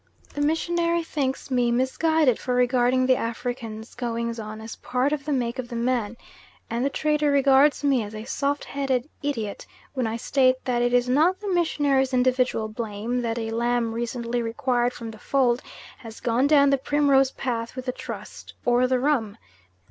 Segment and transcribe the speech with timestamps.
[0.33, 5.31] The missionary thinks me misguided for regarding the African's goings on as part of the
[5.31, 6.17] make of the man,
[6.71, 10.91] and the trader regards me as a soft headed idiot when I state that it
[10.91, 15.61] is not the missionary's individual blame that a lamb recently acquired from the fold
[15.99, 19.37] has gone down the primrose path with the trust, or the rum.